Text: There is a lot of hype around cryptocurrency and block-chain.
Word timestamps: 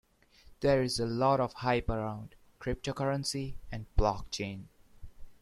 There 0.61 0.81
is 0.81 0.99
a 0.99 1.05
lot 1.05 1.39
of 1.39 1.53
hype 1.53 1.87
around 1.87 2.33
cryptocurrency 2.59 3.53
and 3.71 3.85
block-chain. 3.97 4.67